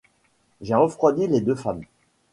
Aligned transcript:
J’ai 0.61 0.73
refroidi 0.73 1.27
les 1.27 1.41
deux 1.41 1.53
femmes. 1.53 1.83